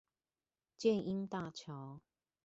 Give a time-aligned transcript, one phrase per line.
[0.79, 1.99] 箭瑛大橋